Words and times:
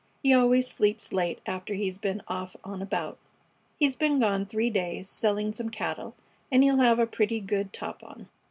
He 0.23 0.33
always 0.33 0.67
sleeps 0.67 1.13
late 1.13 1.41
after 1.45 1.75
he's 1.75 1.99
been 1.99 2.23
off 2.27 2.57
on 2.63 2.81
a 2.81 2.87
bout. 2.87 3.19
He's 3.77 3.95
been 3.95 4.19
gone 4.19 4.47
three 4.47 4.71
days, 4.71 5.07
selling 5.07 5.53
some 5.53 5.69
cattle, 5.69 6.15
and 6.51 6.63
he'll 6.63 6.77
have 6.77 6.97
a 6.97 7.05
pretty 7.05 7.39
good 7.39 7.71
top 7.71 8.01
on." 8.03 8.27